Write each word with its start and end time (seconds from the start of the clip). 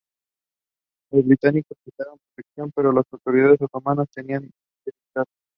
Los 1.11 1.27
británicos 1.27 1.77
le 1.85 1.91
brindaron 1.91 2.19
protección, 2.33 2.71
pero 2.75 2.91
las 2.91 3.05
autoridades 3.13 3.61
otomanas 3.61 4.07
la 4.15 4.23
tenían 4.23 4.41
vigilada. 4.83 5.27